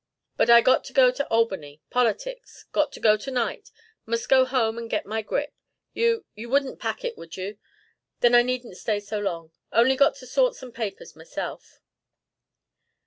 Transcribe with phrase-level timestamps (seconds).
[0.35, 3.69] But I got to go to Albany politics got to go to night
[4.07, 5.53] must go home and get my grip.
[5.93, 7.59] You you wouldn't pack it, would you?
[8.21, 9.51] Then I needn't stay so long.
[9.71, 11.81] Only got to sort some papers myself."